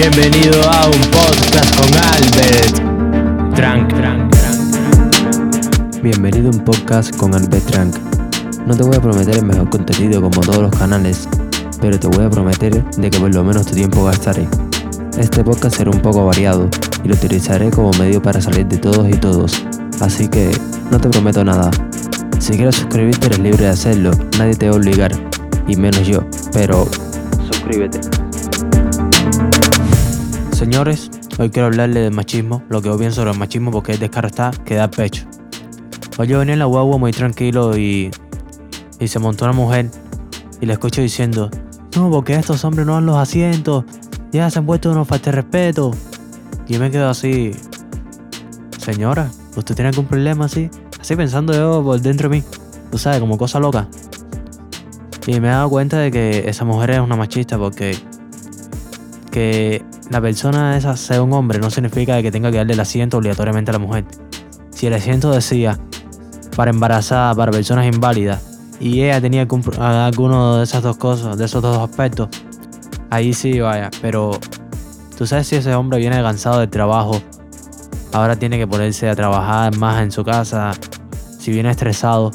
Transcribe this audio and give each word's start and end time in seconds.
Bienvenido 0.00 0.62
a 0.62 0.86
un 0.86 1.00
podcast 1.10 1.76
con 1.76 1.88
Albert 1.94 3.54
Trank. 3.54 3.92
Bienvenido 6.02 6.48
a 6.48 6.52
un 6.52 6.64
podcast 6.64 7.14
con 7.18 7.34
Albert 7.34 7.66
Trank. 7.66 7.94
No 8.66 8.74
te 8.74 8.82
voy 8.82 8.96
a 8.96 9.00
prometer 9.02 9.36
el 9.36 9.44
mejor 9.44 9.68
contenido 9.68 10.22
como 10.22 10.40
todos 10.40 10.62
los 10.62 10.70
canales, 10.70 11.28
pero 11.82 12.00
te 12.00 12.06
voy 12.06 12.24
a 12.24 12.30
prometer 12.30 12.82
de 12.82 13.10
que 13.10 13.20
por 13.20 13.34
lo 13.34 13.44
menos 13.44 13.66
tu 13.66 13.74
tiempo 13.74 14.02
gastaré. 14.04 14.48
Este 15.18 15.44
podcast 15.44 15.76
será 15.76 15.90
un 15.90 16.00
poco 16.00 16.24
variado 16.24 16.66
y 17.04 17.08
lo 17.08 17.14
utilizaré 17.14 17.70
como 17.70 17.90
medio 17.98 18.22
para 18.22 18.40
salir 18.40 18.66
de 18.68 18.78
todos 18.78 19.06
y 19.06 19.12
todos, 19.12 19.62
así 20.00 20.28
que 20.28 20.50
no 20.90 20.98
te 20.98 21.10
prometo 21.10 21.44
nada. 21.44 21.70
Si 22.38 22.54
quieres 22.54 22.76
suscribirte 22.76 23.26
eres 23.26 23.40
libre 23.40 23.64
de 23.64 23.70
hacerlo, 23.72 24.12
nadie 24.38 24.54
te 24.54 24.66
va 24.66 24.76
a 24.76 24.78
obligar, 24.78 25.12
y 25.68 25.76
menos 25.76 26.06
yo, 26.06 26.24
pero 26.54 26.88
suscríbete. 27.50 28.00
Señores, 30.60 31.10
hoy 31.38 31.48
quiero 31.48 31.68
hablarle 31.68 32.00
del 32.00 32.12
machismo, 32.12 32.62
lo 32.68 32.82
que 32.82 32.88
yo 32.88 32.98
pienso 32.98 33.22
sobre 33.22 33.30
el 33.30 33.38
machismo 33.38 33.70
porque 33.70 33.92
es 33.92 33.98
descaro 33.98 34.28
está 34.28 34.50
que 34.50 34.74
da 34.74 34.90
pecho. 34.90 35.24
Hoy 36.18 36.26
yo 36.28 36.38
venía 36.38 36.52
en 36.52 36.58
la 36.58 36.66
guagua 36.66 36.98
muy 36.98 37.12
tranquilo 37.12 37.78
y, 37.78 38.10
y 38.98 39.08
se 39.08 39.18
montó 39.18 39.46
una 39.46 39.54
mujer 39.54 39.90
y 40.60 40.66
le 40.66 40.74
escucho 40.74 41.00
diciendo, 41.00 41.48
no, 41.96 42.10
porque 42.10 42.34
estos 42.34 42.62
hombres 42.66 42.86
no 42.86 42.92
dan 42.92 43.06
los 43.06 43.16
asientos, 43.16 43.86
ya 44.32 44.50
se 44.50 44.58
han 44.58 44.66
puesto 44.66 44.90
unos 44.90 45.08
falta 45.08 45.30
de 45.30 45.36
respeto. 45.36 45.92
Y 46.68 46.74
yo 46.74 46.80
me 46.80 46.90
quedo 46.90 47.08
así, 47.08 47.52
señora, 48.76 49.30
¿usted 49.56 49.74
tiene 49.74 49.88
algún 49.88 50.04
problema 50.04 50.44
así? 50.44 50.68
Así 51.00 51.16
pensando 51.16 51.54
yo 51.54 51.82
por 51.82 51.98
dentro 52.02 52.28
de 52.28 52.36
mí, 52.36 52.44
tú 52.90 52.98
sabes, 52.98 53.18
como 53.18 53.38
cosa 53.38 53.60
loca. 53.60 53.88
Y 55.26 55.40
me 55.40 55.48
he 55.48 55.52
dado 55.52 55.70
cuenta 55.70 55.96
de 55.96 56.10
que 56.10 56.50
esa 56.50 56.66
mujer 56.66 56.90
es 56.90 57.00
una 57.00 57.16
machista 57.16 57.56
porque 57.56 57.96
que 59.30 59.82
la 60.10 60.20
persona 60.20 60.76
esa 60.76 60.96
sea 60.96 61.22
un 61.22 61.32
hombre 61.32 61.60
no 61.60 61.70
significa 61.70 62.20
que 62.20 62.32
tenga 62.32 62.50
que 62.50 62.56
darle 62.58 62.74
el 62.74 62.80
asiento 62.80 63.16
obligatoriamente 63.18 63.70
a 63.70 63.74
la 63.74 63.78
mujer. 63.78 64.04
Si 64.70 64.88
el 64.88 64.94
asiento 64.94 65.30
decía 65.30 65.78
para 66.56 66.72
embarazada, 66.72 67.32
para 67.34 67.52
personas 67.52 67.86
inválidas, 67.86 68.42
y 68.80 69.02
ella 69.02 69.20
tenía 69.20 69.42
alguno 69.42 70.56
de 70.56 70.64
esas 70.64 70.82
dos 70.82 70.96
cosas, 70.96 71.38
de 71.38 71.44
esos 71.44 71.62
dos 71.62 71.78
aspectos, 71.78 72.28
ahí 73.10 73.32
sí 73.32 73.60
vaya. 73.60 73.88
Pero 74.02 74.32
tú 75.16 75.26
sabes 75.26 75.46
si 75.46 75.56
ese 75.56 75.74
hombre 75.74 75.98
viene 75.98 76.20
cansado 76.22 76.58
del 76.58 76.70
trabajo, 76.70 77.22
ahora 78.12 78.34
tiene 78.36 78.58
que 78.58 78.66
ponerse 78.66 79.08
a 79.08 79.14
trabajar 79.14 79.76
más 79.76 80.02
en 80.02 80.10
su 80.10 80.24
casa, 80.24 80.72
si 81.38 81.52
viene 81.52 81.70
estresado. 81.70 82.32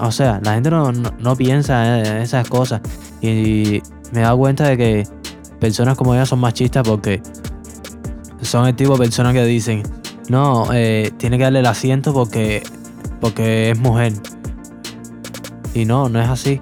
O 0.00 0.12
sea, 0.12 0.38
eh, 0.38 0.40
la 0.42 0.54
gente 0.54 0.70
no, 0.70 1.36
piensa 1.36 1.98
en 1.98 2.18
esas 2.18 2.48
cosas. 2.48 2.80
Y 3.20 3.82
me 4.12 4.20
he 4.20 4.22
dado 4.22 4.38
cuenta 4.38 4.68
de 4.68 4.76
que 4.76 5.21
personas 5.62 5.96
como 5.96 6.12
ella 6.12 6.26
son 6.26 6.40
machistas 6.40 6.82
porque 6.82 7.22
son 8.40 8.66
el 8.66 8.74
tipo 8.74 8.94
de 8.94 8.98
personas 8.98 9.32
que 9.32 9.44
dicen, 9.44 9.84
no, 10.28 10.66
eh, 10.72 11.12
tiene 11.18 11.38
que 11.38 11.44
darle 11.44 11.60
el 11.60 11.66
asiento 11.66 12.12
porque, 12.12 12.64
porque 13.20 13.70
es 13.70 13.78
mujer. 13.78 14.12
Y 15.72 15.84
no, 15.84 16.08
no 16.08 16.20
es 16.20 16.28
así. 16.28 16.60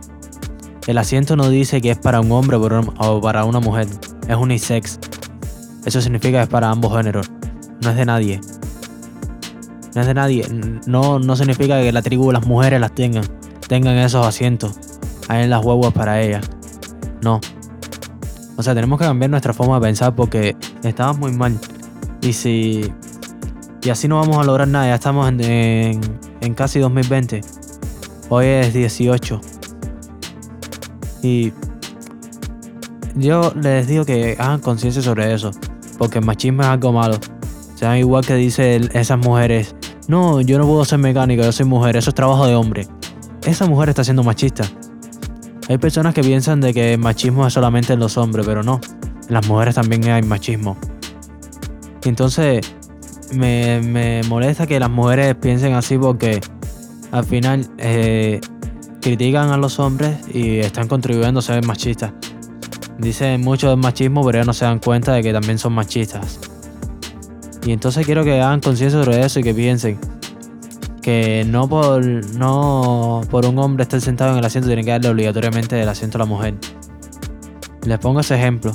El 0.86 0.98
asiento 0.98 1.34
no 1.34 1.48
dice 1.48 1.80
que 1.80 1.92
es 1.92 1.98
para 1.98 2.20
un 2.20 2.30
hombre 2.30 2.58
o 2.58 3.20
para 3.22 3.46
una 3.46 3.58
mujer. 3.58 3.86
Es 4.28 4.36
unisex. 4.36 4.98
Eso 5.86 6.02
significa 6.02 6.36
que 6.36 6.42
es 6.42 6.48
para 6.48 6.68
ambos 6.68 6.94
géneros. 6.94 7.30
No 7.82 7.90
es 7.90 7.96
de 7.96 8.04
nadie. 8.04 8.38
No 9.94 10.02
es 10.02 10.06
de 10.06 10.12
nadie. 10.12 10.46
No, 10.86 11.18
no 11.18 11.36
significa 11.36 11.80
que 11.80 11.90
la 11.90 12.02
tribu 12.02 12.26
de 12.26 12.34
las 12.34 12.46
mujeres 12.46 12.78
las 12.78 12.94
tengan. 12.94 13.24
Tengan 13.66 13.96
esos 13.96 14.26
asientos. 14.26 14.76
Ahí 15.28 15.44
en 15.44 15.50
las 15.50 15.64
huevas 15.64 15.94
para 15.94 16.20
ellas. 16.20 16.44
No. 17.22 17.40
O 18.60 18.62
sea, 18.62 18.74
tenemos 18.74 18.98
que 18.98 19.06
cambiar 19.06 19.30
nuestra 19.30 19.54
forma 19.54 19.76
de 19.76 19.86
pensar 19.86 20.14
porque 20.14 20.54
estamos 20.84 21.18
muy 21.18 21.32
mal. 21.32 21.58
Y 22.20 22.34
si. 22.34 22.92
Y 23.82 23.88
así 23.88 24.06
no 24.06 24.16
vamos 24.16 24.36
a 24.36 24.44
lograr 24.44 24.68
nada. 24.68 24.88
Ya 24.88 24.96
estamos 24.96 25.26
en, 25.30 25.40
en, 25.40 26.54
casi 26.54 26.78
2020. 26.78 27.40
Hoy 28.28 28.44
es 28.44 28.74
18. 28.74 29.40
Y. 31.22 31.54
Yo 33.14 33.50
les 33.56 33.86
digo 33.86 34.04
que 34.04 34.36
hagan 34.38 34.60
conciencia 34.60 35.00
sobre 35.00 35.32
eso. 35.32 35.52
Porque 35.96 36.18
el 36.18 36.26
machismo 36.26 36.60
es 36.60 36.68
algo 36.68 36.92
malo. 36.92 37.18
O 37.74 37.78
sea, 37.78 37.98
igual 37.98 38.26
que 38.26 38.34
dicen 38.34 38.90
esas 38.92 39.18
mujeres. 39.18 39.74
No, 40.06 40.42
yo 40.42 40.58
no 40.58 40.66
puedo 40.66 40.84
ser 40.84 40.98
mecánico, 40.98 41.42
yo 41.42 41.52
soy 41.52 41.64
mujer, 41.64 41.96
eso 41.96 42.10
es 42.10 42.14
trabajo 42.14 42.46
de 42.46 42.54
hombre. 42.54 42.86
Esa 43.46 43.66
mujer 43.66 43.88
está 43.88 44.04
siendo 44.04 44.22
machista. 44.22 44.64
Hay 45.70 45.78
personas 45.78 46.14
que 46.14 46.22
piensan 46.22 46.60
de 46.60 46.74
que 46.74 46.94
el 46.94 46.98
machismo 46.98 47.46
es 47.46 47.52
solamente 47.52 47.92
en 47.92 48.00
los 48.00 48.16
hombres, 48.16 48.44
pero 48.44 48.64
no. 48.64 48.80
En 49.28 49.34
las 49.34 49.46
mujeres 49.46 49.76
también 49.76 50.02
hay 50.08 50.20
machismo. 50.20 50.76
entonces 52.02 52.74
me, 53.32 54.20
molesta 54.28 54.66
que 54.66 54.80
las 54.80 54.90
mujeres 54.90 55.36
piensen 55.36 55.74
así 55.74 55.96
porque 55.96 56.40
al 57.12 57.24
final 57.24 57.68
eh, 57.78 58.40
critican 59.00 59.50
a 59.50 59.56
los 59.56 59.78
hombres 59.78 60.16
y 60.34 60.58
están 60.58 60.88
contribuyendo 60.88 61.38
a 61.38 61.42
ser 61.44 61.64
machistas. 61.64 62.14
Dicen 62.98 63.40
mucho 63.40 63.70
del 63.70 63.78
machismo, 63.78 64.26
pero 64.26 64.40
ya 64.40 64.44
no 64.44 64.52
se 64.52 64.64
dan 64.64 64.80
cuenta 64.80 65.12
de 65.12 65.22
que 65.22 65.32
también 65.32 65.56
son 65.56 65.72
machistas. 65.72 66.40
Y 67.64 67.70
entonces 67.70 68.04
quiero 68.04 68.24
que 68.24 68.40
hagan 68.40 68.58
conciencia 68.58 69.04
sobre 69.04 69.24
eso 69.24 69.38
y 69.38 69.44
que 69.44 69.54
piensen 69.54 70.00
que 71.10 71.44
no 71.44 71.68
por, 71.68 72.04
no 72.36 73.22
por 73.30 73.44
un 73.44 73.58
hombre 73.58 73.82
estar 73.82 74.00
sentado 74.00 74.30
en 74.30 74.38
el 74.38 74.44
asiento 74.44 74.68
tiene 74.68 74.84
que 74.84 74.90
darle 74.92 75.08
obligatoriamente 75.08 75.80
el 75.80 75.88
asiento 75.88 76.18
a 76.18 76.20
la 76.20 76.24
mujer. 76.24 76.54
Les 77.84 77.98
pongo 77.98 78.20
ese 78.20 78.36
ejemplo. 78.36 78.72